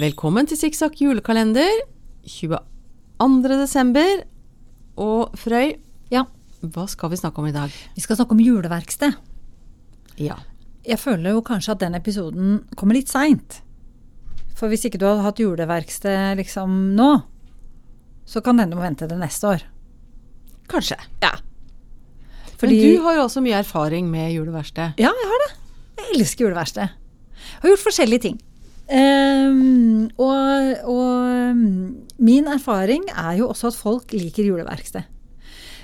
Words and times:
Velkommen 0.00 0.46
til 0.48 0.56
Sikksakk 0.56 0.94
julekalender 1.02 1.82
22. 2.24 3.56
desember. 3.60 4.22
Og 5.00 5.34
Frøy, 5.36 5.74
Ja, 6.12 6.22
hva 6.62 6.86
skal 6.88 7.10
vi 7.10 7.18
snakke 7.20 7.40
om 7.42 7.46
i 7.48 7.52
dag? 7.52 7.70
vi 7.94 8.00
skal 8.00 8.16
snakke 8.16 8.32
om 8.32 8.40
juleverksted. 8.40 9.12
Ja. 10.16 10.36
Jeg 10.86 10.98
føler 10.98 11.30
jo 11.34 11.42
kanskje 11.42 11.72
at 11.72 11.80
den 11.80 11.94
episoden 11.94 12.64
kommer 12.76 12.94
litt 12.94 13.08
seint. 13.08 13.60
For 14.56 14.68
hvis 14.68 14.84
ikke 14.84 14.98
du 14.98 15.06
hadde 15.06 15.22
hatt 15.24 15.38
juleverksted 15.40 16.36
liksom 16.36 16.94
nå, 16.96 17.22
så 18.24 18.40
kan 18.40 18.56
denne 18.56 18.76
må 18.76 18.82
vente 18.82 19.08
til 19.08 19.20
neste 19.20 19.46
år. 19.48 19.64
Kanskje. 20.68 20.96
Ja. 21.20 21.34
Men 22.62 22.70
du 22.70 23.02
har 23.02 23.16
jo 23.16 23.24
også 23.24 23.40
mye 23.44 23.60
erfaring 23.60 24.08
med 24.10 24.32
juleverksted. 24.32 24.96
Ja, 24.96 25.12
jeg 25.12 25.28
har 25.32 25.44
det. 25.46 25.56
Jeg 25.98 26.20
elsker 26.20 26.44
juleverksted. 26.46 26.88
Har 27.60 27.68
gjort 27.68 27.84
forskjellige 27.84 28.20
ting. 28.20 28.40
Ehm, 28.90 30.10
og, 30.18 30.74
og 30.90 31.56
min 32.18 32.50
erfaring 32.50 33.06
er 33.14 33.38
jo 33.38 33.48
også 33.52 33.70
at 33.70 33.78
folk 33.78 34.14
liker 34.16 34.48
juleverksted. 34.50 35.06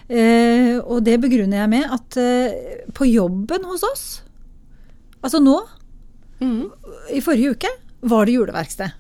Uh, 0.07 0.79
og 0.87 1.01
det 1.03 1.17
begrunner 1.19 1.65
jeg 1.65 1.71
med 1.73 1.89
at 1.91 2.19
uh, 2.23 2.91
på 2.95 3.09
jobben 3.11 3.65
hos 3.67 3.83
oss, 3.89 4.05
altså 5.19 5.41
nå, 5.43 5.57
mm. 6.39 6.61
i 7.11 7.23
forrige 7.25 7.57
uke, 7.57 7.73
var 8.07 8.29
det 8.29 8.37
juleverksted. 8.37 8.95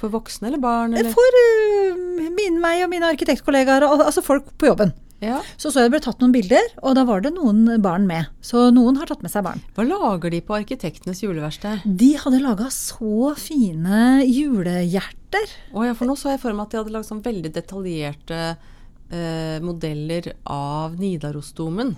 For 0.00 0.10
voksne 0.10 0.48
eller 0.48 0.62
barn? 0.62 0.96
Eller? 0.98 1.14
For 1.14 1.38
uh, 1.38 2.00
min, 2.34 2.58
meg 2.58 2.82
og 2.82 2.90
mine 2.90 3.12
arkitektkollegaer, 3.14 3.86
altså 3.92 4.26
folk 4.26 4.50
på 4.58 4.72
jobben. 4.72 4.90
Ja. 5.20 5.42
Så 5.60 5.68
så 5.68 5.82
jeg 5.82 5.90
det 5.90 5.94
ble 5.98 6.00
tatt 6.04 6.22
noen 6.22 6.32
bilder, 6.32 6.68
og 6.80 6.94
da 6.96 7.04
var 7.08 7.20
det 7.24 7.34
noen 7.34 7.66
barn 7.84 8.06
med. 8.08 8.30
Så 8.44 8.70
noen 8.72 8.96
har 9.00 9.10
tatt 9.10 9.20
med 9.24 9.32
seg 9.32 9.44
barn. 9.44 9.60
Hva 9.76 9.84
lager 9.84 10.32
de 10.32 10.40
på 10.44 10.56
arkitektenes 10.56 11.20
juleverksted? 11.22 11.84
De 11.84 12.14
hadde 12.22 12.40
laga 12.40 12.70
så 12.72 13.34
fine 13.36 14.24
julehjerter. 14.24 15.52
Å 15.76 15.84
ja, 15.90 15.96
for 15.98 16.08
nå 16.08 16.16
så 16.18 16.32
jeg 16.32 16.42
for 16.42 16.56
meg 16.56 16.68
at 16.68 16.72
de 16.72 16.80
hadde 16.80 16.94
lagd 16.96 17.08
sånn 17.10 17.20
veldig 17.24 17.52
detaljerte 17.52 18.40
eh, 18.48 19.58
modeller 19.64 20.32
av 20.48 20.96
Nidarosdomen. 21.00 21.94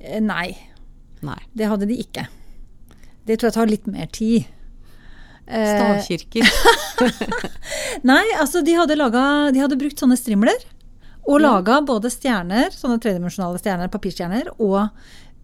Eh, 0.00 0.20
Nei, 0.24 0.50
Nei. 1.26 1.40
det 1.52 1.68
hadde 1.68 1.88
de 1.90 2.00
ikke. 2.00 2.26
Det 3.26 3.36
tror 3.36 3.50
jeg 3.50 3.58
tar 3.58 3.70
litt 3.70 3.90
mer 3.90 4.08
tid. 4.14 4.46
Eh, 5.46 5.68
Stavkirker. 5.76 6.48
nei, 8.10 8.24
altså 8.40 8.62
de 8.66 8.74
hadde, 8.78 8.96
laget, 8.98 9.52
de 9.54 9.62
hadde 9.62 9.78
brukt 9.78 10.00
sånne 10.00 10.18
strimler. 10.18 10.64
Og 11.26 11.40
laga 11.42 11.80
både 11.86 12.10
stjerner, 12.12 12.70
sånne 12.74 13.00
tredimensjonale 13.02 13.58
stjerner, 13.58 13.90
papirstjerner, 13.92 14.52
og 14.62 14.88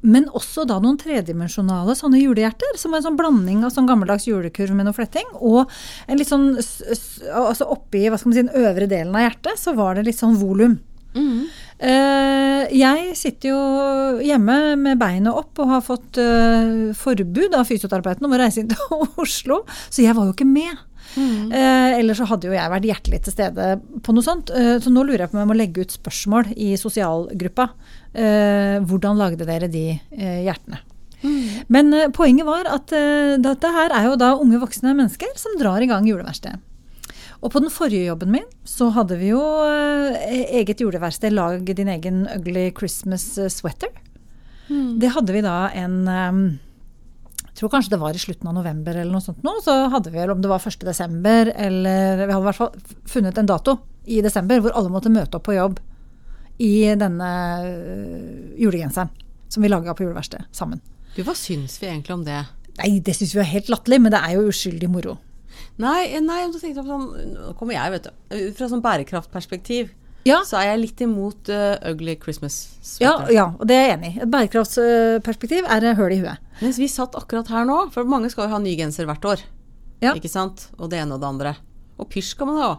men 0.02 0.27
også 0.34 0.64
da 0.66 0.80
noen 0.83 0.98
tredimensjonale 0.98 1.94
sånne 1.94 2.19
julehjerter, 2.19 2.75
som 2.78 2.91
er 2.91 3.00
en 3.00 3.06
sånn 3.06 3.19
blanding 3.19 3.61
av 3.62 3.70
sånn 3.70 3.86
gammeldags 3.86 4.27
julekurv 4.27 4.75
med 4.75 4.88
noe 4.88 4.97
fletting, 4.97 5.28
og 5.38 5.70
en 6.10 6.19
litt 6.19 6.30
sånn 6.30 6.56
Altså 6.58 7.69
oppi 7.70 8.08
hva 8.10 8.19
skal 8.19 8.33
man 8.33 8.34
si, 8.34 8.42
den 8.42 8.64
øvre 8.66 8.88
delen 8.91 9.14
av 9.14 9.22
hjertet, 9.28 9.60
så 9.60 9.77
var 9.78 9.94
det 9.94 10.08
litt 10.08 10.19
sånn 10.19 10.34
volum. 10.41 10.80
Mm. 11.12 11.44
Uh, 11.83 12.64
jeg 12.72 13.16
sitter 13.19 13.50
jo 13.50 13.60
hjemme 14.25 14.56
med 14.80 15.00
beinet 15.00 15.34
opp 15.34 15.60
og 15.60 15.72
har 15.75 15.83
fått 15.84 16.19
uh, 16.20 16.91
forbud 16.97 17.55
av 17.58 17.69
fysioterapeuten 17.69 18.27
om 18.27 18.34
å 18.34 18.41
reise 18.41 18.62
inn 18.62 18.70
til 18.72 19.06
Oslo, 19.22 19.62
så 19.88 20.05
jeg 20.05 20.16
var 20.19 20.28
jo 20.28 20.34
ikke 20.34 20.48
med. 20.48 20.72
Eh, 21.16 21.98
ellers 21.98 22.22
så 22.22 22.28
hadde 22.30 22.48
jo 22.48 22.55
jeg 22.56 22.72
vært 22.72 22.86
hjertelig 22.88 23.18
til 23.27 23.34
stede 23.34 23.66
på 24.05 24.14
noe 24.16 24.24
sånt. 24.24 24.52
Eh, 24.55 24.78
så 24.80 24.92
nå 24.92 25.05
lurer 25.05 25.27
jeg 25.27 25.32
på 25.32 25.36
om 25.36 25.42
jeg 25.42 25.50
må 25.50 25.58
legge 25.58 25.84
ut 25.84 25.96
spørsmål 25.98 26.54
i 26.56 26.72
sosialgruppa. 26.80 27.69
Eh, 28.14 28.78
hvordan 28.88 29.20
lagde 29.20 29.48
dere 29.48 29.69
de 29.72 29.86
eh, 29.92 30.41
hjertene? 30.46 30.80
Men 31.72 31.92
eh, 31.94 32.10
poenget 32.14 32.48
var 32.48 32.69
at 32.70 32.92
eh, 32.96 33.36
dette 33.42 33.72
her 33.77 33.94
er 33.94 34.08
jo 34.10 34.19
da 34.20 34.32
unge 34.41 34.60
voksne 34.62 34.94
mennesker 34.96 35.36
som 35.38 35.58
drar 35.60 35.82
i 35.82 35.91
gang 35.91 36.08
juleverkstedet. 36.08 36.60
Og 37.42 37.50
på 37.50 37.58
den 37.58 37.72
forrige 37.75 38.06
jobben 38.06 38.31
min 38.31 38.44
så 38.69 38.88
hadde 38.94 39.16
vi 39.19 39.32
jo 39.32 39.42
eh, 39.66 40.44
eget 40.60 40.82
juleverksted, 40.82 41.34
lag 41.34 41.66
din 41.66 41.91
egen 41.91 42.25
ugly 42.31 42.70
Christmas 42.78 43.26
sweater. 43.34 43.91
sweater. 43.91 44.98
Det 45.03 45.10
hadde 45.14 45.34
vi 45.34 45.42
da 45.44 45.56
en 45.75 45.97
jeg 47.52 47.60
tror 47.60 47.72
kanskje 47.74 47.92
det 47.92 48.00
var 48.00 48.16
i 48.16 48.20
slutten 48.20 48.48
av 48.48 48.54
november 48.56 48.96
eller 48.96 49.12
noe 49.12 49.20
sånt 49.20 49.42
nå, 49.44 49.52
så 49.60 49.74
hadde 49.92 50.08
vi, 50.08 50.16
vel 50.16 50.30
om 50.32 50.40
det 50.40 50.48
var 50.48 50.62
1. 50.64 50.86
desember, 50.88 51.50
eller 51.52 52.22
vi 52.22 52.30
hadde 52.32 52.40
i 52.40 52.46
hvert 52.48 52.58
fall 52.58 52.70
funnet 53.12 53.38
en 53.38 53.50
dato 53.50 53.74
i 54.08 54.22
desember 54.24 54.62
hvor 54.64 54.72
alle 54.78 54.92
måtte 54.94 55.12
møte 55.12 55.36
opp 55.36 55.44
på 55.50 55.58
jobb 55.58 55.76
i 56.64 56.72
denne 56.96 57.28
øh, 57.66 58.56
julegenseren 58.56 59.12
som 59.52 59.62
vi 59.62 59.68
laga 59.68 59.92
på 59.92 60.06
juleverkstedet 60.06 60.48
sammen. 60.56 60.80
Du, 61.12 61.20
hva 61.26 61.36
syns 61.36 61.76
vi 61.82 61.90
egentlig 61.90 62.16
om 62.16 62.24
det? 62.24 62.40
Nei, 62.80 62.94
det 63.04 63.18
syns 63.18 63.34
vi 63.36 63.42
er 63.44 63.50
helt 63.50 63.69
latterlig, 63.69 64.00
men 64.00 64.14
det 64.14 64.22
er 64.24 64.38
jo 64.38 64.48
uskyldig 64.48 64.88
moro. 64.88 65.19
Nei, 65.82 66.08
nei, 66.24 66.40
nå 66.48 66.56
tenkte 66.56 66.80
jeg 66.80 66.84
på 66.84 66.88
sånn 66.88 67.34
Nå 67.34 67.52
kommer 67.58 67.76
jeg, 67.76 67.92
vet 67.92 68.08
du. 68.08 68.38
Fra 68.56 68.69
sånn 68.70 68.84
bærekraftperspektiv 68.84 69.92
Ja, 70.28 70.43
så 70.47 70.60
er 70.60 70.72
jeg 70.72 70.83
litt 70.84 71.00
imot 71.03 71.50
uh, 71.50 71.75
ugly 71.91 72.15
Christmas 72.22 72.55
ja, 73.03 73.16
ja 73.33 73.49
og 73.56 73.65
det 73.66 73.75
er 73.75 73.88
jeg 73.88 73.97
enig 73.97 74.10
i. 74.12 74.21
Et 74.22 74.31
bærekraftsperspektiv 74.31 75.66
er 75.66 75.88
høl 75.99 76.15
i 76.15 76.21
huet. 76.22 76.53
Mens 76.62 76.78
vi 76.78 76.87
satt 76.91 77.16
akkurat 77.19 77.50
her 77.50 77.66
nå, 77.66 77.78
for 77.94 78.06
mange 78.09 78.31
skal 78.31 78.47
jo 78.47 78.55
ha 78.55 78.61
ny 78.62 78.77
genser 78.78 79.09
hvert 79.09 79.27
år. 79.27 79.43
Ja. 80.03 80.15
Ikke 80.19 80.31
sant? 80.31 80.69
Og 80.78 80.91
det 80.93 81.00
ene 81.03 81.16
og 81.16 81.22
det 81.22 81.28
andre. 81.31 81.56
Og 81.99 82.09
pysj 82.11 82.34
skal 82.37 82.50
man 82.50 82.61
ha. 82.62 82.71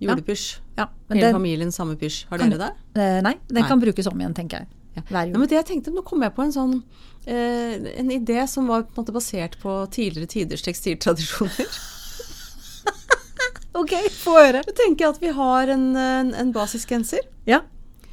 Julepysj. 0.00 0.60
Hele 0.78 1.22
den, 1.26 1.34
familien 1.34 1.72
samme 1.74 1.96
pysj. 2.00 2.24
Har 2.30 2.40
dere 2.40 2.58
det? 2.58 2.70
Eh, 2.96 3.18
Nei, 3.24 3.34
den 3.50 3.60
Nei. 3.60 3.68
kan 3.68 3.82
brukes 3.82 4.08
om 4.08 4.20
igjen, 4.22 4.36
tenker 4.36 4.62
jeg. 4.62 4.70
Ja. 4.96 5.04
Ja, 5.22 5.38
men 5.38 5.46
det 5.46 5.54
jeg 5.54 5.66
tenkte, 5.68 5.92
Nå 5.94 6.02
kom 6.02 6.24
jeg 6.24 6.32
på 6.34 6.42
en 6.42 6.50
sånn 6.50 6.72
eh, 7.22 7.76
En 8.00 8.08
idé 8.10 8.42
som 8.50 8.66
var 8.66 8.88
på 8.90 9.04
basert 9.14 9.54
på 9.62 9.76
tidligere 9.94 10.26
tiders 10.32 10.64
tekstiltradisjoner. 10.66 11.70
Ok, 13.76 13.92
få 14.18 14.34
høre. 14.38 14.62
Da 14.66 14.74
tenker 14.74 15.06
jeg 15.06 15.14
at 15.14 15.20
vi 15.22 15.34
har 15.36 15.70
en, 15.70 15.90
en, 15.96 16.32
en 16.34 16.50
basisgenser. 16.54 17.22
Ja. 17.46 17.62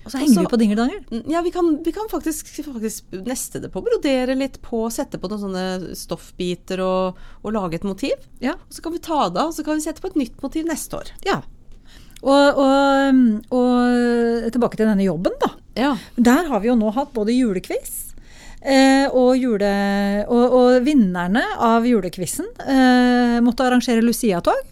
Og 0.08 0.14
så 0.14 0.22
henger 0.22 0.38
Også, 0.38 0.44
vi 0.46 0.52
på 0.54 0.60
dingeldangel. 0.62 1.24
Ja, 1.28 1.42
vi 1.44 1.52
kan, 1.52 1.72
vi 1.84 1.92
kan 1.92 2.08
faktisk, 2.12 2.48
faktisk 2.64 3.18
neste 3.28 3.60
det 3.60 3.74
på, 3.74 3.82
brodere 3.84 4.38
litt 4.40 4.62
på, 4.64 4.86
sette 4.94 5.20
på 5.20 5.28
noen 5.28 5.42
sånne 5.42 5.98
stoffbiter 6.00 6.80
og, 6.86 7.20
og 7.42 7.56
lage 7.56 7.82
et 7.82 7.88
motiv. 7.88 8.16
Ja. 8.40 8.56
Og 8.56 8.78
så 8.78 8.86
kan 8.86 8.96
vi 8.96 9.04
ta 9.04 9.26
det 9.28 9.42
av, 9.42 9.52
og 9.52 9.58
så 9.58 9.66
kan 9.68 9.76
vi 9.76 9.84
sette 9.84 10.04
på 10.04 10.14
et 10.14 10.20
nytt 10.22 10.40
motiv 10.46 10.70
neste 10.70 11.02
år. 11.02 11.14
ja. 11.28 11.42
Og, 12.18 12.58
og, 12.58 13.52
og 13.54 14.48
tilbake 14.50 14.80
til 14.80 14.88
denne 14.90 15.06
jobben, 15.06 15.36
da. 15.38 15.52
Ja. 15.78 15.92
Der 16.16 16.48
har 16.50 16.64
vi 16.64 16.72
jo 16.72 16.74
nå 16.80 16.90
hatt 16.96 17.12
både 17.14 17.36
julequiz 17.36 17.92
eh, 18.64 19.06
og, 19.12 19.36
jule, 19.38 19.70
og, 20.26 20.56
og 20.58 20.88
vinnerne 20.88 21.44
av 21.62 21.86
julequizen 21.86 22.50
eh, 22.66 23.38
måtte 23.46 23.68
arrangere 23.68 24.02
Lucia-tog. 24.02 24.66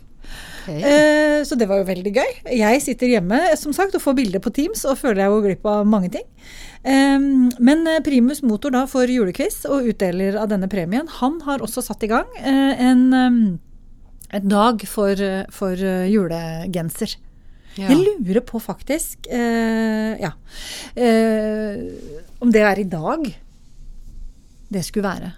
Eh, 0.72 1.42
så 1.46 1.58
det 1.60 1.68
var 1.70 1.82
jo 1.82 1.88
veldig 1.90 2.14
gøy. 2.16 2.32
Jeg 2.58 2.82
sitter 2.84 3.12
hjemme 3.16 3.42
som 3.60 3.76
sagt, 3.76 3.96
og 3.98 4.04
får 4.04 4.18
bilder 4.18 4.44
på 4.44 4.54
Teams 4.56 4.86
og 4.88 4.98
føler 5.02 5.26
jeg 5.26 5.34
går 5.36 5.46
glipp 5.50 5.70
av 5.72 5.86
mange 5.90 6.12
ting. 6.16 6.26
Eh, 6.84 7.20
men 7.60 7.86
eh, 7.92 8.02
primus 8.06 8.44
motor 8.46 8.74
da 8.76 8.86
for 8.90 9.10
julequiz 9.10 9.64
og 9.70 9.92
utdeler 9.92 10.40
av 10.42 10.50
denne 10.52 10.70
premien, 10.72 11.10
han 11.20 11.40
har 11.46 11.64
også 11.66 11.86
satt 11.86 12.06
i 12.06 12.12
gang 12.12 12.28
eh, 12.42 12.90
en, 12.90 13.60
dag 14.46 14.82
for, 14.90 15.22
for 15.54 15.80
eh, 15.80 16.10
julegenser. 16.12 17.16
Ja. 17.76 17.90
Jeg 17.92 18.00
lurer 18.24 18.44
på 18.48 18.60
faktisk 18.64 19.28
eh, 19.28 20.16
ja, 20.22 20.32
eh, 20.96 21.82
om 22.40 22.54
det 22.54 22.62
er 22.64 22.80
i 22.80 22.88
dag 22.88 23.26
det 24.72 24.84
skulle 24.88 25.10
være 25.10 25.34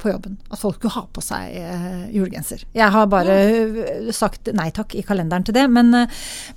på 0.00 0.10
jobben. 0.10 0.38
At 0.50 0.58
folk 0.62 0.78
skulle 0.80 0.94
ha 0.96 1.02
på 1.12 1.22
seg 1.24 1.54
eh, 1.60 2.06
julegenser. 2.16 2.64
Jeg 2.76 2.90
har 2.94 3.06
bare 3.12 3.36
eh, 3.36 4.10
sagt 4.16 4.48
nei 4.56 4.70
takk 4.74 4.94
i 4.96 5.02
kalenderen 5.06 5.44
til 5.46 5.54
det. 5.56 5.66
Men, 5.70 5.92
eh, 5.94 6.08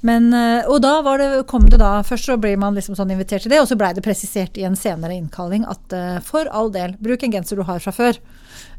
men 0.01 0.31
eh, 0.33 0.63
Og 0.71 0.79
da 0.83 0.95
var 1.05 1.19
det, 1.21 1.29
kom 1.51 1.67
det 1.69 1.79
da 1.81 1.97
Først 2.07 2.25
så 2.31 2.37
blir 2.39 2.57
man 2.61 2.75
liksom 2.77 2.95
sånn 2.95 3.11
invitert 3.13 3.43
til 3.45 3.51
det, 3.53 3.59
og 3.61 3.67
så 3.69 3.77
blei 3.79 3.91
det 3.93 4.03
presisert 4.05 4.57
i 4.57 4.63
en 4.67 4.75
senere 4.79 5.13
innkalling 5.19 5.67
at 5.69 5.93
eh, 5.93 6.17
for 6.23 6.47
all 6.51 6.71
del, 6.73 6.95
bruk 7.03 7.23
en 7.27 7.35
genser 7.35 7.59
du 7.59 7.63
har 7.67 7.79
fra 7.83 7.91
før. 7.95 8.17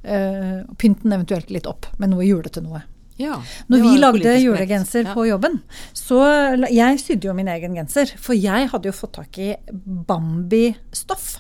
Eh, 0.03 0.65
pynt 0.81 1.03
den 1.05 1.13
eventuelt 1.17 1.51
litt 1.53 1.67
opp 1.71 1.87
med 1.99 2.11
noe 2.13 2.25
julete 2.27 2.61
noe. 2.65 2.83
Ja, 3.17 3.37
Når 3.71 3.79
vi 3.85 3.91
lagde 4.03 4.31
julegenser 4.43 5.05
Ja. 5.07 5.13
på 5.15 5.23
jobben, 5.29 5.61
så 5.95 6.19
Jeg 6.69 6.99
sydde 6.99 7.29
jo 7.29 7.35
min 7.35 7.47
egen 7.47 7.77
genser, 7.79 8.11
for 8.19 8.35
jeg 8.35 8.69
hadde 8.73 8.89
jo 8.91 8.93
fått 8.93 9.13
tak 9.21 9.39
i 9.39 9.53
Bambi-stoff. 9.71 11.37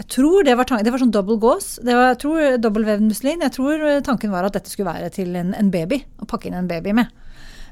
Jeg 0.00 0.06
tror 0.08 0.44
det 0.48 0.54
var, 0.56 0.64
det 0.80 0.92
var 0.94 1.02
sånn 1.02 1.12
double 1.12 1.36
gås. 1.42 1.74
Det 1.84 1.92
var, 1.92 2.14
jeg 2.14 2.20
tror 2.22 2.54
dobbeltvevd 2.64 3.02
muslin. 3.04 3.42
Jeg 3.44 3.52
tror 3.52 3.82
eh, 3.84 3.98
tanken 4.06 4.32
var 4.32 4.46
at 4.48 4.54
dette 4.56 4.72
skulle 4.72 4.88
være 4.94 5.10
til 5.12 5.34
en, 5.36 5.52
en 5.52 5.68
baby. 5.72 5.98
Å 6.22 6.28
pakke 6.30 6.48
inn 6.48 6.56
en 6.56 6.70
baby 6.70 6.94
med. 6.96 7.10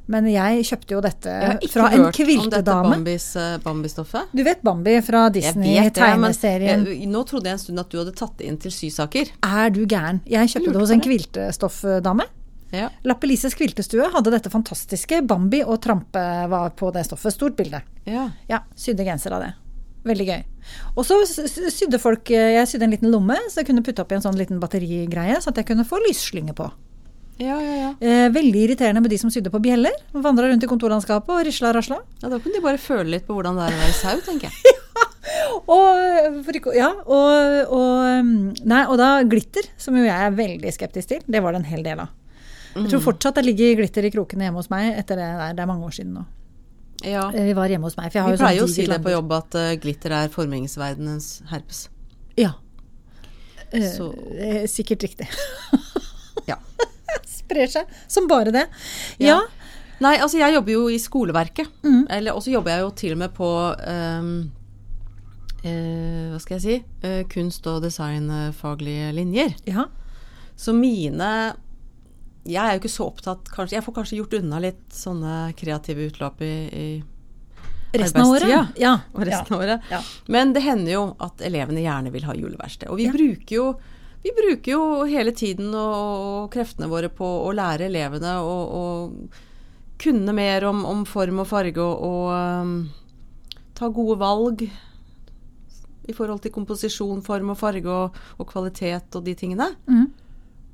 Men 0.08 0.24
jeg 0.28 0.64
kjøpte 0.64 0.94
jo 0.94 1.00
dette 1.04 1.28
Jeg 1.28 1.48
har 1.50 1.58
ikke 1.60 1.72
fra 1.74 1.86
en 1.88 1.92
hørt 1.92 1.98
om 1.98 2.04
dette 2.08 2.16
kviltedame. 2.18 2.98
Eh, 3.12 3.56
Bambi-stoffet. 3.64 4.30
Du 4.32 4.42
vet 4.44 4.62
Bambi 4.64 4.94
fra 5.04 5.26
Disney-tegneserien. 5.32 6.84
nå 7.12 7.22
trodde 7.28 7.50
jeg 7.50 7.58
en 7.58 7.62
stund 7.64 7.82
at 7.82 7.92
du 7.92 7.98
hadde 8.00 8.14
tatt 8.16 8.36
det 8.40 8.48
inn 8.48 8.56
til 8.60 8.72
sysaker. 8.72 9.32
Er 9.44 9.72
du 9.72 9.82
gæren? 9.84 10.20
Jeg 10.28 10.52
kjøpte 10.52 10.72
det 10.72 10.82
hos 10.82 10.92
en 10.96 11.04
kviltestoffdame. 11.04 12.28
Ja. 12.72 12.88
Lappelises 13.08 13.56
kviltestue 13.56 14.08
hadde 14.12 14.32
dette 14.32 14.52
fantastiske. 14.52 15.22
Bambi 15.28 15.62
og 15.64 15.80
Trampe 15.84 16.24
var 16.52 16.72
på 16.76 16.92
det 16.92 17.04
stoffet. 17.08 17.36
Stort 17.36 17.56
bilde. 17.56 17.80
ja. 18.08 18.28
Ja, 18.48 18.62
sydde 18.76 19.04
genser 19.08 19.36
av 19.36 19.44
det. 19.44 19.52
Veldig 20.08 20.26
gøy. 20.28 20.42
Og 20.96 21.06
så 21.06 21.16
sydde 21.24 22.00
folk 22.00 22.30
Jeg 22.32 22.68
sydde 22.68 22.86
en 22.86 22.92
liten 22.92 23.12
lomme, 23.12 23.36
så 23.48 23.62
jeg 23.62 23.70
kunne 23.70 23.84
putte 23.84 24.04
opp 24.04 24.12
i 24.12 24.18
en 24.18 24.24
sånn 24.24 24.38
liten 24.38 24.60
batterigreie, 24.62 25.38
så 25.42 25.52
at 25.52 25.60
jeg 25.60 25.68
kunne 25.70 25.86
få 25.88 26.00
lysslynge 26.06 26.56
på. 26.56 26.68
Ja, 27.38 27.54
ja, 27.62 27.74
ja. 27.78 27.90
Eh, 28.02 28.26
veldig 28.34 28.64
irriterende 28.66 29.00
med 29.04 29.12
de 29.14 29.18
som 29.20 29.30
sydde 29.30 29.52
på 29.54 29.60
bjeller. 29.62 29.94
Vandra 30.10 30.48
rundt 30.50 30.64
i 30.64 30.70
kontorlandskapet 30.70 31.30
og 31.36 31.44
risla 31.46 31.70
og 31.70 31.78
rasla. 31.78 32.00
ja 32.22 32.32
da 32.32 32.40
kunne 32.42 32.58
de 32.58 32.64
bare 32.64 32.82
føle 32.82 33.12
litt 33.14 33.28
på 33.28 33.36
hvordan 33.36 33.60
det 33.60 33.68
er 33.68 33.76
å 33.76 33.82
være 33.84 33.98
sau, 34.00 34.16
tenker 34.26 34.50
jeg. 34.50 34.74
Og, 35.68 36.46
ikke, 36.54 36.72
ja, 36.76 36.88
og, 37.04 37.72
og, 37.74 38.22
um, 38.22 38.30
nei, 38.64 38.80
og 38.88 38.96
da 39.00 39.08
glitter, 39.28 39.66
som 39.80 39.96
jo 39.98 40.06
jeg 40.06 40.14
er 40.14 40.32
veldig 40.32 40.72
skeptisk 40.72 41.10
til. 41.10 41.20
Det 41.28 41.42
var 41.44 41.52
det 41.52 41.60
en 41.60 41.68
hel 41.68 41.82
del 41.84 42.00
av. 42.00 42.14
Jeg 42.72 42.88
tror 42.92 43.02
fortsatt 43.04 43.36
det 43.36 43.44
ligger 43.44 43.76
glitter 43.80 44.06
i 44.06 44.12
krokene 44.14 44.46
hjemme 44.46 44.62
hos 44.62 44.70
meg 44.72 44.94
etter 44.96 45.20
det 45.20 45.28
der. 45.28 45.56
Det 45.58 45.64
er 45.64 45.70
mange 45.70 45.84
år 45.88 45.94
siden 45.98 46.14
nå. 46.16 46.24
Ja. 47.04 47.28
Eh, 47.32 47.44
Vi 47.44 47.52
var 47.54 47.68
hjemme 47.70 47.84
hos 47.86 47.96
meg. 47.96 48.10
Vi 48.12 48.18
jo 48.18 48.24
sånn 48.36 48.38
pleier 48.46 48.58
jo 48.62 48.64
å 48.66 48.72
si 48.72 48.86
det 48.86 48.98
på 49.04 49.12
jobb 49.12 49.32
at 49.36 49.54
eh, 49.54 49.74
glitter 49.80 50.10
er 50.12 50.28
formingsverdenens 50.34 51.42
herpes. 51.50 51.88
Ja. 52.36 52.54
Eh, 53.72 53.84
Så- 53.92 54.14
sikkert 54.66 55.02
riktig. 55.06 55.28
Ja. 56.48 56.56
Sprer 57.28 57.66
seg 57.68 57.86
som 58.08 58.26
bare 58.30 58.50
det. 58.54 58.66
Ja. 59.20 59.34
Ja. 59.36 59.40
Nei, 60.00 60.14
altså 60.22 60.38
jeg 60.38 60.54
jobber 60.54 60.72
jo 60.72 60.86
i 60.88 60.98
skoleverket. 61.02 61.68
Mm. 61.82 62.06
Eller 62.14 62.32
også 62.38 62.52
jobber 62.54 62.70
jeg 62.72 62.80
jo 62.84 62.90
til 62.96 63.12
og 63.12 63.18
med 63.18 63.32
på 63.34 63.48
um, 63.76 64.28
uh, 65.64 66.30
Hva 66.32 66.38
skal 66.40 66.56
jeg 66.58 66.62
si? 66.64 66.76
uh, 67.04 67.22
kunst- 67.28 67.66
og 67.68 67.82
designfaglige 67.82 69.12
linjer. 69.18 69.54
ja. 69.66 69.84
Så 70.58 70.72
mine 70.74 71.54
Jeg 72.46 72.62
er 72.64 72.76
jo 72.76 72.80
ikke 72.82 72.92
så 72.92 73.06
opptatt 73.10 73.48
kanskje, 73.52 73.76
Jeg 73.76 73.84
får 73.84 73.94
kanskje 73.94 74.16
gjort 74.20 74.34
unna 74.38 74.58
litt 74.62 74.84
sånne 74.94 75.52
kreative 75.58 76.06
utløp 76.08 76.40
i, 76.46 76.52
i 76.72 76.88
Resten 77.98 78.20
av 78.20 78.34
året. 78.36 78.76
Ja. 78.76 78.92
og 79.14 79.22
resten 79.24 79.54
av 79.56 79.62
året. 79.64 79.80
Ja. 79.90 80.00
Men 80.28 80.52
det 80.52 80.60
hender 80.62 80.92
jo 80.92 81.02
at 81.24 81.40
elevene 81.40 81.80
gjerne 81.80 82.12
vil 82.12 82.26
ha 82.28 82.34
juleverksted. 82.36 82.88
Og 82.92 82.98
vi 83.00 83.06
Ja. 83.08 83.12
bruker 83.12 83.54
jo 83.56 83.68
vi 84.22 84.32
bruker 84.34 84.72
jo 84.72 85.04
hele 85.06 85.30
tiden 85.32 85.72
og, 85.74 86.50
kreftene 86.50 86.88
våre 86.90 87.08
på 87.08 87.24
å 87.24 87.52
lære 87.54 87.86
elevene 87.86 88.32
å, 88.42 88.54
å 88.66 88.84
kunne 89.98 90.32
mer 90.34 90.64
om, 90.66 90.84
om 90.84 91.04
form 91.06 91.38
og 91.38 91.46
farge 91.46 91.78
og, 91.78 92.02
og 92.02 92.32
um, 92.34 92.90
ta 93.78 93.88
gode 93.88 94.18
valg 94.18 94.64
i 96.08 96.12
forhold 96.16 96.42
til 96.42 96.50
komposisjon, 96.50 97.22
form 97.22 97.50
og 97.54 97.58
farge 97.60 97.86
og, 97.88 98.16
og 98.38 98.48
kvalitet 98.50 99.14
og 99.14 99.24
de 99.24 99.34
tingene. 99.38 99.70
Mhm. 99.86 100.08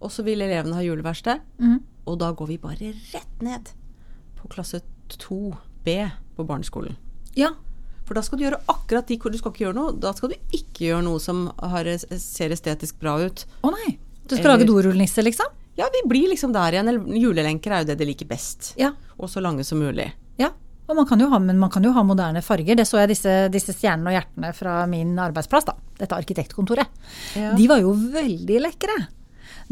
Og 0.05 0.13
så 0.13 0.25
vil 0.27 0.45
elevene 0.45 0.77
ha 0.77 0.85
juleverksted, 0.85 1.41
mm. 1.59 1.79
og 2.11 2.19
da 2.21 2.31
går 2.37 2.51
vi 2.53 2.61
bare 2.61 2.93
rett 3.15 3.45
ned 3.45 3.73
på 4.37 4.51
klasse 4.53 4.83
2B 5.17 5.97
på 6.37 6.47
barneskolen. 6.49 6.99
ja. 7.39 7.55
For 8.05 8.13
da 8.13 8.21
skal 8.21 8.37
du 8.37 8.45
gjøre 8.45 8.61
akkurat 8.69 9.09
de 9.09 9.17
Du 9.17 9.39
skal 9.39 9.53
ikke 9.53 9.65
gjøre 9.65 9.77
noe 9.79 9.93
Da 9.97 10.11
skal 10.13 10.35
du 10.35 10.35
ikke 10.53 10.91
gjøre 10.91 11.05
noe 11.07 11.21
som 11.25 11.47
har, 11.57 11.89
ser 12.21 12.53
estetisk 12.53 12.99
bra 13.01 13.17
ut. 13.17 13.47
Å 13.65 13.71
nei. 13.73 13.95
Du 14.29 14.37
skal 14.37 14.51
Eller- 14.51 14.59
lage 14.59 14.69
dorullnisse, 14.69 15.25
liksom? 15.25 15.47
Ja, 15.77 15.89
vi 15.93 16.09
blir 16.09 16.29
liksom 16.29 16.53
der 16.53 16.73
igjen. 16.73 17.17
Julelenker 17.17 17.73
er 17.73 17.79
jo 17.83 17.89
det 17.89 17.99
de 17.99 18.05
liker 18.05 18.27
best. 18.27 18.75
Ja. 18.77 18.93
Og 19.19 19.29
så 19.29 19.41
lange 19.41 19.65
som 19.65 19.81
mulig. 19.81 20.13
Ja. 20.39 20.51
Og 20.87 20.97
man 20.97 21.07
kan 21.07 21.19
jo 21.19 21.29
ha, 21.31 21.39
men 21.39 21.59
man 21.59 21.71
kan 21.71 21.83
jo 21.83 21.93
ha 21.93 22.03
moderne 22.03 22.43
farger. 22.43 22.77
Det 22.77 22.87
så 22.87 23.01
jeg 23.01 23.09
disse, 23.09 23.49
disse 23.51 23.73
stjernene 23.73 24.13
og 24.13 24.19
hjertene 24.19 24.55
fra 24.55 24.87
min 24.87 25.17
arbeidsplass, 25.19 25.65
da. 25.65 25.75
Dette 25.99 26.15
arkitektkontoret. 26.15 26.87
Ja. 27.35 27.55
De 27.57 27.67
var 27.67 27.81
jo 27.81 27.95
veldig 27.95 28.61
lekre. 28.61 29.09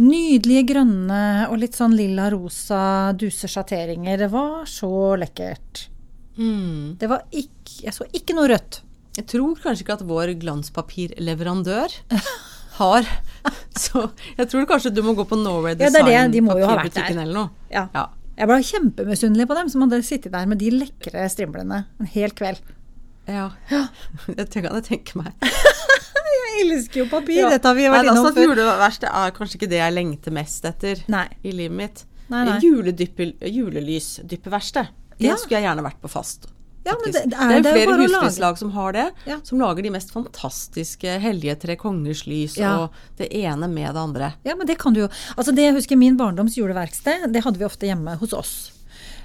Nydelige 0.00 0.62
grønne 0.72 1.48
og 1.50 1.58
litt 1.60 1.76
sånn 1.76 1.96
lilla-rosa 1.96 3.12
dusesjatteringer. 3.20 4.22
Det 4.24 4.30
var 4.32 4.62
så 4.70 4.92
lekkert. 5.20 5.88
Mm. 6.38 6.96
Det 6.96 7.10
var 7.10 7.26
ikke 7.28 7.82
Jeg 7.82 7.92
så 7.92 8.06
ikke 8.16 8.34
noe 8.36 8.48
rødt. 8.48 8.80
Jeg 9.18 9.26
tror 9.28 9.58
kanskje 9.60 9.84
ikke 9.84 9.98
at 9.98 10.06
vår 10.08 10.32
glanspapirleverandør 10.40 11.92
har 12.80 13.08
Så 13.84 14.06
jeg 14.38 14.48
tror 14.48 14.64
kanskje 14.70 14.92
du 14.94 15.02
må 15.04 15.12
gå 15.18 15.26
på 15.28 15.36
Norway 15.36 15.74
Ja, 15.74 15.90
det 15.90 15.92
Design 15.92 16.32
det. 16.32 16.40
De 16.40 16.46
papirbutikken 16.48 17.20
eller 17.24 17.36
noe. 17.36 17.50
Ja. 17.72 17.88
Ja. 17.92 18.06
Jeg 18.38 18.48
ble 18.48 18.60
kjempemisunnelig 18.64 19.44
på 19.50 19.56
dem 19.58 19.68
som 19.68 19.84
hadde 19.84 20.00
sittet 20.06 20.32
der 20.32 20.48
med 20.48 20.62
de 20.62 20.70
lekre 20.72 21.26
strimlene 21.30 21.82
en 22.00 22.08
hel 22.14 22.32
kveld. 22.36 22.62
ja. 23.28 23.50
Det 24.26 24.48
kan 24.54 24.72
jeg 24.80 24.86
tenke 24.88 25.20
meg. 25.20 25.36
Jeg 26.62 26.70
elsker 26.78 27.02
jo 27.02 27.06
papir! 27.10 27.42
Ja. 27.42 27.50
Dette 27.50 27.68
har 27.68 27.74
vi 27.78 27.84
vært 27.90 28.08
altså, 28.08 28.30
innom 28.30 28.38
før. 28.38 28.46
Juleverksted 28.54 29.08
er 29.22 29.30
kanskje 29.36 29.58
ikke 29.60 29.68
det 29.74 29.82
jeg 29.82 29.92
lengter 29.98 30.32
mest 30.32 30.64
etter 30.64 31.02
Nei. 31.12 31.26
i 31.42 31.52
livet 31.52 31.76
mitt. 31.76 32.04
Nei, 32.32 32.44
nei. 32.48 32.58
Julelysdyppeverksted. 32.62 34.86
Det 35.18 35.26
Ja. 35.28 35.36
skulle 35.36 35.60
jeg 35.60 35.66
gjerne 35.68 35.82
vært 35.84 36.00
på 36.00 36.08
fast. 36.10 36.46
Ja, 36.84 36.94
men 36.98 37.12
det- 37.12 37.28
det 37.30 37.38
er- 37.38 37.48
det 37.48 37.56
er 37.58 37.62
det 37.62 37.66
er 37.66 37.86
flere 37.86 38.08
husflidslag 38.08 38.58
som 38.58 38.70
har 38.72 38.92
det. 38.92 39.12
Ja. 39.26 39.38
Som 39.44 39.58
lager 39.60 39.82
de 39.82 39.90
mest 39.90 40.10
fantastiske 40.10 41.20
Hellige 41.20 41.54
tre 41.60 41.76
kongers 41.76 42.26
lys 42.26 42.56
Ja. 42.56 42.76
og 42.78 42.90
det 43.16 43.32
ene 43.32 43.68
med 43.68 43.94
det 43.94 44.00
andre. 44.00 44.34
Ja, 44.44 44.54
men 44.56 44.66
det 44.66 44.78
kan 44.78 44.92
du 44.92 45.00
jo. 45.02 45.08
Altså 45.38 45.54
det 45.54 45.62
jeg 45.62 45.74
husker 45.74 45.96
min 45.96 46.16
barndoms 46.16 46.56
juleverksted, 46.56 47.32
det 47.32 47.44
hadde 47.44 47.58
vi 47.58 47.64
ofte 47.64 47.86
hjemme 47.86 48.16
hos 48.18 48.32
oss. 48.32 48.72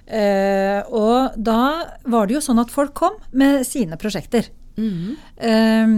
Uh, 0.07 0.83
og 0.89 1.43
da 1.43 1.83
var 2.05 2.27
det 2.27 2.35
jo 2.35 2.39
sånn 2.39 2.59
at 2.61 2.69
folk 2.71 2.93
kom 2.93 3.13
med 3.33 3.65
sine 3.65 3.97
prosjekter. 3.97 4.47
Eh, 4.77 5.93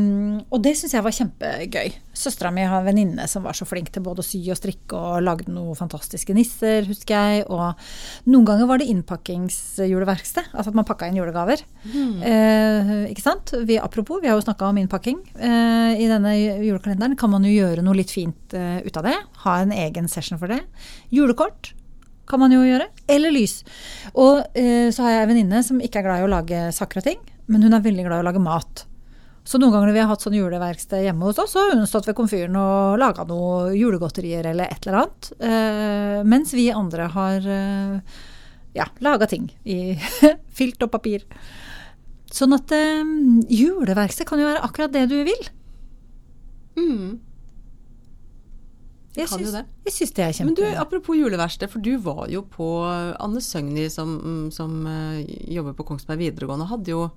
og 0.47 0.61
det 0.63 0.73
syns 0.79 0.95
jeg 0.95 1.03
var 1.05 1.15
kjempegøy. 1.15 1.97
Søstera 2.19 2.51
mi 2.51 2.63
har 2.63 2.79
en 2.79 2.87
venninne 2.87 3.25
som 3.31 3.43
var 3.47 3.55
så 3.57 3.67
flink 3.67 3.91
til 3.95 4.03
både 4.05 4.23
å 4.23 4.27
sy 4.27 4.41
og 4.51 4.59
strikke 4.59 4.95
og 4.97 5.23
lagde 5.23 5.51
noen 5.51 5.77
fantastiske 5.77 6.35
nisser, 6.35 6.87
husker 6.87 7.15
jeg. 7.15 7.47
Og 7.51 8.29
noen 8.31 8.47
ganger 8.47 8.69
var 8.69 8.81
det 8.81 8.89
innpakkingsjuleverksted. 8.93 10.51
Altså 10.53 10.71
at 10.71 10.79
man 10.79 10.87
pakka 10.87 11.09
inn 11.09 11.19
julegaver. 11.19 11.63
Eh, 11.85 12.93
ikke 13.11 13.25
sant? 13.25 13.53
Vi, 13.67 13.79
apropos, 13.79 14.23
vi 14.23 14.31
har 14.31 14.39
jo 14.39 14.47
snakka 14.47 14.71
om 14.71 14.81
innpakking 14.81 15.19
Uh, 15.39 15.95
i 15.95 16.05
denne 16.09 16.31
julekalenderen. 16.35 17.15
Kan 17.19 17.31
man 17.31 17.45
jo 17.47 17.51
gjøre 17.53 17.83
noe 17.85 17.97
litt 17.97 18.11
fint 18.13 18.53
uh, 18.53 18.79
ut 18.83 18.97
av 18.99 19.07
det? 19.07 19.15
Ha 19.45 19.55
en 19.63 19.73
egen 19.73 20.09
session 20.11 20.39
for 20.41 20.51
det. 20.51 20.59
Julekort 21.15 21.71
kan 22.29 22.41
man 22.43 22.53
jo 22.53 22.61
gjøre. 22.65 22.87
Eller 23.09 23.33
lys. 23.33 23.59
Og 24.13 24.43
eh, 24.57 24.89
så 24.93 25.05
har 25.05 25.15
jeg 25.15 25.25
en 25.25 25.31
venninne 25.33 25.63
som 25.65 25.81
ikke 25.81 26.01
er 26.01 26.07
glad 26.07 26.21
i 26.21 26.27
å 26.27 26.31
lage 26.31 26.63
saker 26.75 27.01
og 27.01 27.07
ting, 27.09 27.21
men 27.49 27.65
hun 27.65 27.75
er 27.75 27.83
veldig 27.83 28.05
glad 28.05 28.21
i 28.21 28.23
å 28.23 28.29
lage 28.29 28.41
mat. 28.43 28.85
Så 29.49 29.57
noen 29.57 29.73
ganger 29.73 29.89
når 29.89 29.95
vi 29.95 30.01
har 30.03 30.09
hatt 30.11 30.23
sånn 30.25 30.35
juleverksted 30.37 31.05
hjemme 31.07 31.25
hos 31.25 31.39
oss, 31.41 31.55
så 31.55 31.63
har 31.63 31.77
hun 31.77 31.87
stått 31.89 32.09
ved 32.09 32.17
komfyren 32.17 32.57
og 32.59 32.99
laga 33.01 33.25
noe 33.25 33.71
julegodterier 33.73 34.45
eller 34.51 34.69
et 34.69 34.85
eller 34.85 34.99
annet. 34.99 35.29
Eh, 35.39 36.17
mens 36.29 36.53
vi 36.53 36.67
andre 36.69 37.07
har 37.15 37.47
eh, 37.49 38.19
ja, 38.77 38.85
laga 39.01 39.29
ting 39.31 39.47
i 39.65 39.95
filt 40.59 40.85
og 40.85 40.91
papir. 40.93 41.25
Sånn 42.29 42.53
at 42.53 42.69
eh, 42.75 43.01
juleverksted 43.49 44.29
kan 44.29 44.41
jo 44.41 44.51
være 44.51 44.61
akkurat 44.67 44.93
det 44.93 45.07
du 45.09 45.17
vil. 45.25 45.49
Mm. 46.77 47.17
Jeg 49.17 49.27
syns, 49.31 49.49
det. 49.51 49.63
jeg 49.87 49.93
syns 49.95 50.13
det 50.15 50.23
er 50.23 50.45
Men 50.45 50.55
du, 50.55 50.61
apropos 50.77 51.17
juleverksted, 51.17 51.71
for 51.71 51.81
du 51.83 51.95
var 51.99 52.27
jo 52.31 52.43
på 52.45 52.67
Anne 52.85 53.41
Søgni 53.43 53.87
som, 53.91 54.13
som 54.53 54.85
eh, 54.85 55.25
jobber 55.57 55.73
på 55.75 55.87
Kongsberg 55.89 56.21
videregående, 56.21 56.69
hadde 56.69 56.93
jo 56.93 57.07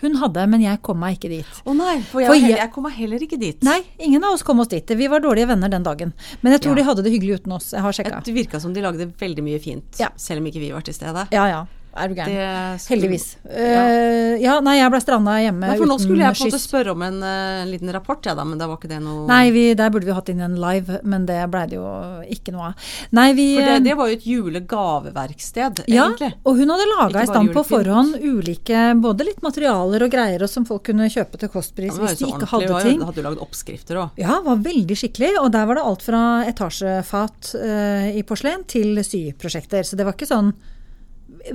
Hun 0.00 0.16
hadde, 0.18 0.46
men 0.50 0.60
jeg 0.60 0.80
kom 0.82 0.98
meg 0.98 1.18
ikke 1.18 1.28
dit. 1.30 1.46
Å 1.64 1.74
nei, 1.76 2.00
for 2.02 2.20
jeg, 2.20 2.28
For 2.32 2.34
heller, 2.34 2.56
jeg 2.58 2.72
kom 2.72 2.82
meg 2.88 2.92
heller 2.92 3.18
ikke 3.22 3.38
dit. 3.38 3.62
Nei, 3.62 3.82
ingen 3.98 4.24
av 4.24 4.32
oss 4.34 4.42
kom 4.42 4.58
oss 4.60 4.68
dit. 4.68 4.86
Vi 4.98 5.06
var 5.06 5.20
dårlige 5.20 5.46
venner 5.52 5.68
den 5.70 5.82
dagen. 5.84 6.12
Men 6.42 6.52
jeg 6.52 6.62
tror 6.62 6.74
Ja. 6.76 6.82
de 6.82 6.88
hadde 6.88 7.02
det 7.04 7.12
hyggelig 7.12 7.40
uten 7.42 7.52
oss. 7.52 7.70
Jeg 7.72 7.80
har 7.82 7.92
sjekka. 7.92 8.22
Det 8.24 8.34
virka 8.34 8.60
som 8.60 8.72
de 8.72 8.80
lagde 8.82 9.06
veldig 9.18 9.42
mye 9.44 9.60
fint, 9.62 9.84
Ja. 10.00 10.08
selv 10.16 10.40
om 10.40 10.46
ikke 10.46 10.58
vi 10.60 10.72
var 10.72 10.80
til 10.82 10.94
stede. 10.94 11.28
Ja 11.30 11.46
ja, 11.46 11.66
er 11.92 12.08
du 12.08 12.14
gæren. 12.16 12.32
Det 12.32 12.90
Heldigvis. 12.92 13.26
Eh, 13.44 14.40
ja, 14.42 14.56
nei, 14.64 14.78
jeg 14.78 14.92
ble 14.92 15.00
stranda 15.02 15.36
hjemme 15.42 15.68
Nei, 15.68 15.76
for 15.80 15.90
nå 15.90 15.98
skulle 16.00 16.24
jeg 16.24 16.38
på 16.38 16.46
en 16.46 16.50
måte 16.50 16.60
spørre 16.62 16.94
om 16.94 17.04
en, 17.04 17.18
uh, 17.20 17.64
liten 17.68 17.92
rapport, 17.92 18.24
ja, 18.24 18.34
da, 18.38 18.46
men 18.48 18.60
da 18.60 18.68
var 18.70 18.80
ikke 18.80 18.90
det 18.90 19.00
noe 19.04 19.26
Nei, 19.28 19.50
vi, 19.54 19.64
der 19.78 19.92
burde 19.92 20.08
vi 20.08 20.16
hatt 20.16 20.30
inn 20.32 20.40
en 20.44 20.56
live, 20.60 21.00
men 21.04 21.26
det 21.28 21.38
blei 21.52 21.66
det 21.70 21.78
jo 21.78 21.86
ikke 22.32 22.54
noe 22.54 22.70
av. 22.70 22.88
Nei, 23.18 23.28
vi 23.36 23.46
For 23.58 23.68
det, 23.68 23.76
eh, 23.76 23.84
det 23.88 23.96
var 23.98 24.10
jo 24.10 24.18
et 24.18 24.26
julegaveverksted, 24.28 25.84
ja, 25.92 26.08
egentlig. 26.08 26.32
og 26.42 26.60
hun 26.60 26.74
hadde 26.74 26.88
laga 26.94 27.24
i 27.24 27.30
stand 27.30 27.52
på 27.54 27.64
forhånd 27.68 28.18
ulike 28.22 28.84
både 29.02 29.28
litt 29.28 29.44
materialer 29.44 30.06
og 30.06 30.12
greier 30.12 30.46
og 30.46 30.50
som 30.50 30.66
folk 30.68 30.86
kunne 30.88 31.10
kjøpe 31.12 31.40
til 31.40 31.52
kostpris 31.52 31.92
ja, 31.92 32.00
hvis 32.02 32.20
de 32.22 32.30
ikke 32.30 32.50
hadde 32.54 32.72
det 32.72 32.82
ting. 32.88 33.02
Hadde 33.04 33.20
du 33.20 33.26
lagd 33.26 33.42
oppskrifter 33.44 34.00
òg. 34.02 34.20
Ja, 34.20 34.40
var 34.44 34.60
veldig 34.64 34.98
skikkelig. 34.98 35.34
Og 35.42 35.50
der 35.54 35.66
var 35.68 35.78
det 35.78 35.86
alt 35.86 36.04
fra 36.06 36.22
etasjefat 36.48 37.54
uh, 37.58 38.08
i 38.12 38.22
porselen 38.26 38.64
til 38.70 39.00
syprosjekter. 39.06 39.86
Så 39.86 39.98
det 39.98 40.06
var 40.08 40.16
ikke 40.16 40.30
sånn 40.30 40.52
det 40.52 40.81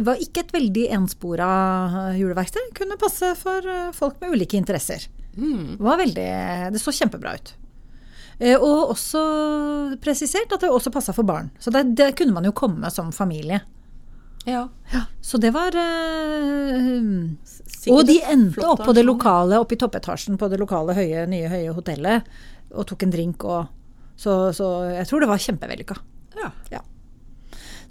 var 0.04 0.20
ikke 0.24 0.44
et 0.44 0.52
veldig 0.56 0.88
enspora 0.98 1.48
juleverksted. 2.18 2.74
Kunne 2.78 3.00
passe 3.00 3.34
for 3.40 3.70
eh, 3.72 3.94
folk 3.96 4.20
med 4.22 4.36
ulike 4.36 4.60
interesser. 4.60 5.08
Mm. 5.38 5.78
Veldig 5.80 6.28
Det 6.74 6.82
så 6.82 6.92
kjempebra 6.92 7.36
ut. 7.38 7.54
Eh, 8.40 8.58
Og 8.58 8.94
også 8.94 9.22
presisert 10.04 10.52
at 10.54 10.62
det 10.62 10.70
også 10.70 10.94
passa 10.94 11.14
for 11.16 11.28
barn. 11.28 11.52
Så 11.60 11.72
det, 11.74 11.96
det 11.98 12.16
kunne 12.18 12.36
man 12.36 12.46
jo 12.46 12.56
komme 12.56 12.92
som 12.94 13.12
familie. 13.12 13.62
Ja. 14.48 14.70
Så 15.22 15.38
det 15.44 15.52
var 15.52 15.76
uh, 15.76 17.26
Og 17.92 18.06
de 18.08 18.22
endte 18.32 18.64
opp 18.64 18.86
på 18.86 18.94
det 18.96 19.04
lokale, 19.04 19.60
oppe 19.60 19.76
i 19.76 19.80
toppetasjen 19.82 20.38
på 20.40 20.48
det 20.48 20.60
lokale 20.62 20.96
høye, 20.96 21.26
nye 21.28 21.50
høye 21.52 21.74
hotellet 21.76 22.30
og 22.72 22.88
tok 22.88 23.04
en 23.04 23.12
drink 23.12 23.44
og 23.48 23.74
Så, 24.18 24.52
så 24.56 24.68
jeg 24.90 25.06
tror 25.06 25.22
det 25.22 25.28
var 25.30 25.42
kjempevellykka. 25.44 25.96
Ja. 26.74 26.80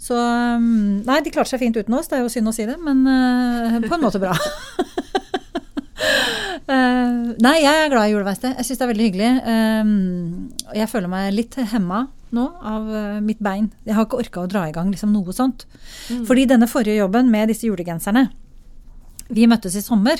Så 0.01 0.17
um, 0.17 0.99
Nei, 1.07 1.21
de 1.25 1.33
klarte 1.33 1.53
seg 1.53 1.63
fint 1.63 1.77
uten 1.77 1.95
oss, 1.97 2.09
det 2.11 2.19
er 2.19 2.25
jo 2.25 2.31
synd 2.31 2.51
å 2.51 2.55
si 2.55 2.67
det, 2.69 2.77
men 2.81 3.01
eh, 3.09 3.79
på 3.87 3.97
en 3.97 4.05
måte 4.07 4.21
bra. 4.23 4.37
Eh, 6.67 7.11
nei, 7.39 7.53
jeg 7.63 7.71
er 7.79 7.87
glad 7.87 8.09
i 8.09 8.11
juleverksted. 8.11 8.57
Jeg 8.59 8.67
syns 8.67 8.79
det 8.79 8.83
er 8.83 8.89
veldig 8.89 9.05
hyggelig. 9.05 9.29
Um, 9.47 9.91
jeg 10.75 10.89
føler 10.91 11.07
meg 11.07 11.29
litt 11.31 11.55
hemma 11.71 12.01
nå 12.35 12.43
av 12.59 12.89
eh, 12.91 13.19
mitt 13.23 13.39
bein. 13.43 13.69
Jeg 13.87 13.95
har 13.95 14.07
ikke 14.07 14.19
orka 14.19 14.43
å 14.43 14.49
dra 14.51 14.65
i 14.67 14.73
gang 14.75 14.91
liksom 14.91 15.13
noe 15.15 15.35
sånt. 15.35 15.63
Fordi 16.27 16.47
denne 16.49 16.67
forrige 16.69 16.99
jobben 16.99 17.31
med 17.31 17.51
disse 17.51 17.67
julegenserne 17.69 18.27
Vi 19.31 19.47
møttes 19.47 19.75
i 19.75 19.83
sommer 19.83 20.19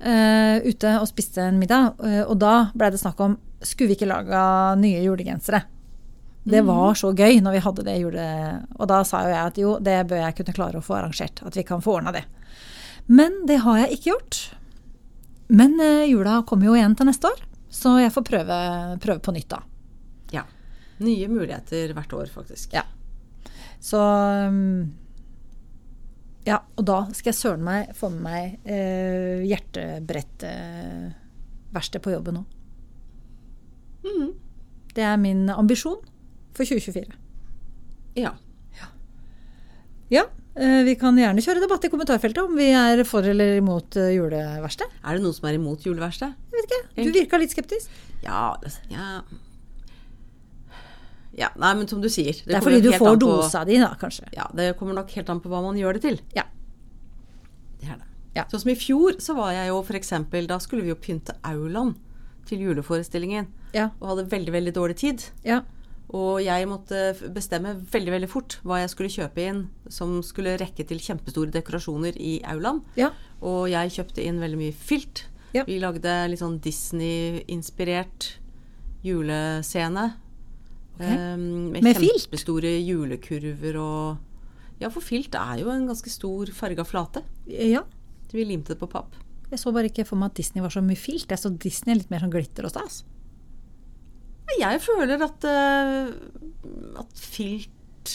eh, 0.00 0.64
ute 0.64 0.96
og 1.00 1.08
spiste 1.08 1.44
en 1.48 1.60
middag, 1.60 2.00
eh, 2.04 2.22
og 2.24 2.38
da 2.40 2.70
blei 2.74 2.90
det 2.92 3.00
snakk 3.00 3.20
om 3.24 3.38
skulle 3.64 3.92
vi 3.92 3.98
ikke 3.98 4.10
laga 4.10 4.42
nye 4.76 5.00
julegensere. 5.04 5.62
Det 6.44 6.60
var 6.60 6.92
så 6.98 7.14
gøy 7.16 7.38
når 7.40 7.56
vi 7.56 7.60
hadde 7.64 7.84
det 7.86 7.94
jule... 8.02 8.24
Og 8.76 8.88
da 8.90 8.98
sa 9.08 9.22
jo 9.24 9.32
jeg 9.32 9.48
at 9.48 9.60
jo, 9.60 9.70
det 9.80 9.96
bør 10.10 10.26
jeg 10.26 10.36
kunne 10.36 10.56
klare 10.56 10.80
å 10.80 10.84
få 10.84 10.98
arrangert. 10.98 11.40
At 11.40 11.56
vi 11.56 11.64
kan 11.64 11.80
få 11.84 11.96
ordna 11.96 12.12
det. 12.12 12.26
Men 13.06 13.46
det 13.48 13.62
har 13.64 13.78
jeg 13.80 13.96
ikke 13.96 14.10
gjort. 14.10 14.40
Men 15.48 15.80
eh, 15.80 16.04
jula 16.10 16.42
kommer 16.48 16.66
jo 16.68 16.74
igjen 16.76 16.96
til 16.96 17.06
neste 17.08 17.26
år, 17.28 17.40
så 17.72 17.98
jeg 18.00 18.12
får 18.14 18.24
prøve, 18.28 18.56
prøve 19.00 19.20
på 19.24 19.32
nytt 19.36 19.50
da. 19.52 19.60
Ja. 20.32 20.42
Nye 21.04 21.28
muligheter 21.32 21.92
hvert 21.96 22.12
år, 22.16 22.26
faktisk. 22.32 22.72
Ja. 22.76 22.84
Så 23.80 24.00
um, 24.00 24.92
Ja, 26.44 26.58
og 26.76 26.84
da 26.88 27.06
skal 27.16 27.30
jeg 27.32 27.40
søren 27.40 27.64
meg 27.64 27.96
få 27.96 28.08
med 28.12 28.22
meg 28.24 28.44
eh, 28.68 29.44
hjertebrettverksted 29.48 32.00
på 32.04 32.12
jobben 32.12 32.36
òg. 32.40 32.46
Mm. 34.04 34.30
Det 34.94 35.02
er 35.04 35.16
min 35.20 35.50
ambisjon 35.52 36.00
for 36.54 36.64
2024. 36.64 37.14
Ja. 38.14 38.34
Ja, 38.78 38.88
ja. 40.12 40.24
vi 40.86 40.94
kan 41.00 41.16
gjerne 41.18 41.42
kjøre 41.42 41.62
debatt 41.64 41.86
i 41.86 41.90
kommentarfeltet 41.90 42.44
om 42.44 42.54
vi 42.58 42.68
er 42.76 43.02
for 43.08 43.26
eller 43.26 43.58
imot 43.58 43.96
eh, 43.98 44.12
juleverksted. 44.14 44.92
Er 45.02 45.16
det 45.16 45.24
noen 45.24 45.34
som 45.36 45.48
er 45.50 45.58
imot 45.58 45.86
juleverksted? 45.86 46.36
Jeg 46.52 46.60
vet 46.60 46.68
ikke, 46.68 47.08
du 47.08 47.18
virka 47.18 47.40
litt 47.42 47.54
skeptisk. 47.54 47.96
Ja, 48.24 48.54
ja 48.92 49.08
Ja, 51.34 51.50
nei, 51.58 51.72
men 51.74 51.88
som 51.90 51.98
du 51.98 52.06
sier 52.12 52.36
Det 52.46 52.54
er 52.54 52.62
fordi 52.62 52.78
du 52.84 52.92
får 52.94 53.18
dosa 53.18 53.64
di, 53.66 53.80
da, 53.82 53.90
kanskje. 53.98 54.28
Ja, 54.36 54.46
det 54.54 54.76
kommer 54.78 54.94
nok 54.94 55.10
helt 55.16 55.32
an 55.32 55.42
på 55.42 55.50
hva 55.50 55.64
man 55.64 55.78
gjør 55.80 55.98
det 55.98 56.04
til. 56.06 56.20
Ja. 56.36 56.46
Det 57.80 57.90
er 57.90 57.98
det. 57.98 58.10
Ja. 58.34 58.44
Sånn 58.50 58.62
som 58.62 58.70
i 58.70 58.78
fjor, 58.78 59.18
så 59.22 59.34
var 59.38 59.52
jeg 59.54 59.68
jo 59.70 59.82
eksempel 59.94 60.48
Da 60.50 60.58
skulle 60.62 60.82
vi 60.82 60.90
jo 60.90 60.98
pynte 60.98 61.36
aulaen 61.46 61.94
til 62.48 62.62
juleforestillingen. 62.66 63.48
Ja. 63.74 63.90
Og 64.00 64.12
hadde 64.12 64.28
veldig, 64.30 64.52
veldig 64.54 64.74
dårlig 64.76 65.00
tid. 65.02 65.30
ja. 65.46 65.64
Og 66.10 66.42
jeg 66.44 66.66
måtte 66.68 67.14
bestemme 67.34 67.72
veldig, 67.90 68.12
veldig 68.12 68.28
fort 68.28 68.58
hva 68.62 68.82
jeg 68.82 68.90
skulle 68.92 69.08
kjøpe 69.10 69.40
inn 69.48 69.62
som 69.90 70.18
skulle 70.22 70.56
rekke 70.60 70.84
til 70.86 70.98
kjempestore 71.00 71.50
dekorasjoner 71.50 72.14
i 72.20 72.36
aulaen. 72.44 72.82
Ja. 73.00 73.08
Og 73.42 73.70
jeg 73.72 73.90
kjøpte 73.96 74.22
inn 74.22 74.38
veldig 74.42 74.58
mye 74.60 74.72
filt. 74.76 75.24
Ja. 75.54 75.64
Vi 75.64 75.78
lagde 75.80 76.12
litt 76.28 76.40
sånn 76.42 76.60
Disney-inspirert 76.60 78.34
julescene. 79.04 80.14
Ok. 80.94 81.00
ehm, 81.08 81.72
med, 81.72 81.82
Med 81.82 81.96
filt? 81.98 82.28
kjempestore 82.28 82.70
julekurver 82.84 83.76
og 83.80 84.16
Ja, 84.80 84.88
for 84.90 85.00
filt 85.02 85.34
er 85.38 85.60
jo 85.62 85.70
en 85.70 85.86
ganske 85.88 86.10
stor 86.10 86.46
farga 86.52 86.84
flate. 86.84 87.22
ja. 87.48 87.82
Vi 88.34 88.42
limte 88.44 88.72
det 88.74 88.80
på 88.80 88.88
papp. 88.90 89.12
Jeg 89.50 89.60
så 89.60 89.70
bare 89.72 89.86
ikke 89.86 90.04
for 90.04 90.16
meg 90.18 90.32
at 90.32 90.34
Disney 90.40 90.60
var 90.60 90.70
så 90.70 90.80
mye 90.82 90.98
filt. 90.98 91.28
Jeg 91.30 91.38
så 91.38 91.50
Disney 91.56 91.94
litt 91.94 92.10
mer 92.10 92.18
sånn 92.18 92.32
glitter 92.32 92.64
og 92.66 92.70
stas. 92.72 93.04
Jeg 94.58 94.80
føler 94.84 95.22
at, 95.24 95.44
eh, 95.48 96.10
at 97.00 97.20
filt 97.20 98.14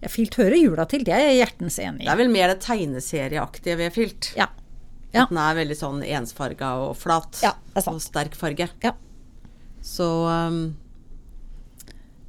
Ja, 0.00 0.08
filt 0.08 0.34
hører 0.40 0.56
jula 0.56 0.86
til, 0.88 1.04
det 1.04 1.12
er 1.14 1.26
jeg 1.28 1.38
hjertens 1.42 1.76
enig 1.82 2.02
i. 2.02 2.06
Det 2.08 2.12
er 2.14 2.20
vel 2.22 2.32
mer 2.32 2.48
det 2.54 2.60
tegneserieaktige 2.64 3.76
ved 3.76 3.92
filt. 3.94 4.30
Ja. 4.38 4.46
Ja. 5.12 5.24
At 5.26 5.32
den 5.32 5.40
er 5.42 5.56
veldig 5.58 5.76
sånn 5.76 6.02
ensfarga 6.06 6.70
og 6.86 6.94
flat. 6.96 7.40
Ja, 7.44 7.52
det 7.66 7.80
er 7.82 7.84
sant. 7.84 7.98
Og 8.00 8.04
sterk 8.04 8.36
farge. 8.38 8.68
Ja. 8.84 8.92
Så 9.84 10.06
um, 10.28 10.60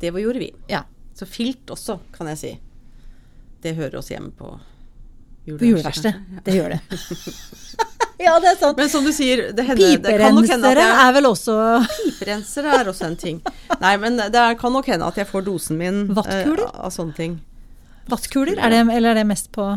det 0.02 0.12
gjorde 0.14 0.40
vi. 0.42 0.52
ja. 0.72 0.84
Så 1.16 1.28
filt 1.30 1.70
også, 1.70 2.00
kan 2.16 2.28
jeg 2.32 2.38
si. 2.40 2.52
Det 3.62 3.76
hører 3.78 4.00
oss 4.00 4.10
hjemme 4.10 4.32
på 4.34 4.48
På 4.56 4.62
juleverksted. 5.46 6.16
kanskje. 6.16 6.44
Det 6.48 6.56
gjør 6.56 6.74
det. 6.74 6.82
ja, 8.24 8.34
det 8.44 8.50
er 8.54 8.58
sant. 8.60 8.78
Men 8.78 8.90
som 8.92 9.04
du 9.06 9.12
sier, 9.16 9.48
det, 9.56 9.66
hender, 9.68 9.98
det 9.98 10.02
Piperensere 10.02 10.84
jeg 10.84 10.98
er 11.06 11.14
vel 11.18 11.28
også 11.30 11.56
Piperensere 12.20 12.74
er 12.80 12.90
også 12.92 13.08
en 13.10 13.16
ting. 13.22 13.40
Nei, 13.82 13.94
men 14.02 14.18
det 14.22 14.36
er- 14.36 14.56
kan 14.60 14.74
nok 14.74 14.86
hende 14.92 15.08
at 15.08 15.16
jeg 15.22 15.28
får 15.30 15.46
dosen 15.48 15.78
min 15.82 16.04
Vattkuler? 16.10 16.46
Vattkuler? 16.66 16.76
av 16.86 16.92
sånne 16.96 17.16
ting. 17.18 17.40
Vattkuler? 18.12 18.58
Er 18.60 18.70
det, 18.74 18.82
eller 18.96 19.12
er 19.16 19.22
det 19.22 19.28
mest 19.30 19.52
på 19.56 19.68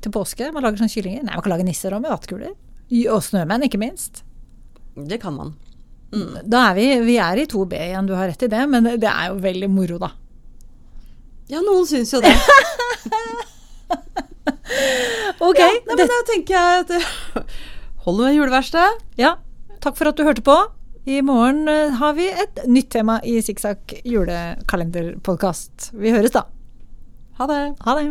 til 0.00 0.12
påske? 0.14 0.50
Man 0.52 0.62
lager 0.64 0.80
sånne 0.80 0.92
kyllinger? 0.94 1.24
Nei, 1.26 1.34
man 1.34 1.42
kan 1.44 1.52
lage 1.56 1.66
nisser 1.68 1.92
òg 1.92 2.00
med 2.04 2.10
vattkuler. 2.14 2.54
Og 3.12 3.20
snømenn, 3.22 3.64
ikke 3.68 3.78
minst. 3.80 4.22
Det 4.96 5.20
kan 5.22 5.34
man. 5.36 5.54
Da 6.44 6.70
er 6.70 6.74
vi, 6.74 6.86
vi 7.06 7.16
er 7.22 7.38
i 7.38 7.46
2B 7.46 7.76
igjen, 7.78 8.06
du 8.08 8.14
har 8.18 8.26
rett 8.32 8.42
i 8.42 8.48
det, 8.50 8.64
men 8.68 8.82
det 8.98 9.06
er 9.10 9.28
jo 9.30 9.36
veldig 9.44 9.68
moro, 9.70 9.98
da. 10.02 10.08
Ja, 11.50 11.60
noen 11.62 11.86
syns 11.86 12.12
jo 12.14 12.20
det. 12.24 12.32
Ok, 15.50 15.58
Ja, 15.58 15.66
nei, 15.66 15.80
men 15.96 16.10
da 16.10 16.18
tenker 16.28 16.54
jeg 16.56 16.84
at 16.84 16.90
Hold 18.06 18.20
med 18.22 18.36
juleverkstedet. 18.36 19.02
ja, 19.20 19.34
takk 19.84 19.96
for 19.98 20.08
at 20.10 20.16
du 20.16 20.24
hørte 20.24 20.44
på. 20.46 20.56
I 21.10 21.20
morgen 21.24 21.66
eh, 21.68 21.90
har 21.96 22.12
vi 22.16 22.28
et 22.30 22.60
nytt 22.68 22.90
tema 22.92 23.18
i 23.24 23.38
Sikksakk 23.44 23.94
julekalenderpodkast. 24.04 25.90
Vi 25.96 26.12
høres 26.14 26.32
da. 26.36 26.44
Ha 27.40 27.46
det. 27.50 27.60
Ha 27.86 27.96
det. 27.98 28.06